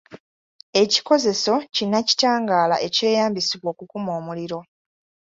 [0.81, 4.59] Ekikozeso kinnakitangaala ekyeyambisibwa okukuma omuliro.